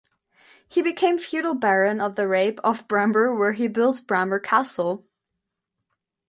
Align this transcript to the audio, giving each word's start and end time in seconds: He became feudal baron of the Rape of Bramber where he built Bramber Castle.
He 0.67 0.81
became 0.81 1.19
feudal 1.19 1.53
baron 1.53 2.01
of 2.01 2.15
the 2.15 2.27
Rape 2.27 2.59
of 2.63 2.87
Bramber 2.87 3.35
where 3.37 3.51
he 3.53 3.67
built 3.67 4.07
Bramber 4.07 4.39
Castle. 4.41 5.05